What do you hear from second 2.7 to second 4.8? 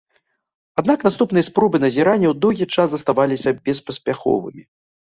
час заставаліся беспаспяховымі.